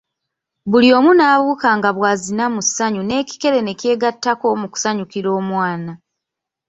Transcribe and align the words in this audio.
Buli 0.71 0.89
omu 0.97 1.11
n'abuuka 1.15 1.69
nga 1.77 1.89
bwe 1.95 2.01
bazina 2.05 2.45
musanyu 2.55 3.01
n'ekikere 3.05 3.59
ne 3.63 3.73
kyegatako 3.79 4.47
mu 4.61 4.67
kusanyukira 4.73 5.29
omwana. 5.39 5.91